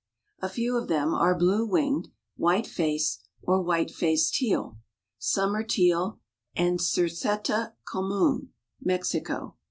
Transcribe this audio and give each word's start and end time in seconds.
A 0.41 0.49
few 0.49 0.77
of 0.77 0.87
them 0.87 1.13
are 1.13 1.37
blue 1.37 1.63
winged; 1.63 2.07
white 2.35 2.65
face, 2.65 3.19
or 3.43 3.61
white 3.61 3.91
faced 3.91 4.33
teal; 4.33 4.79
summer 5.19 5.61
teal, 5.61 6.17
and 6.55 6.79
cerceta 6.79 7.73
comun 7.87 8.49
(Mexico.) 8.81 9.57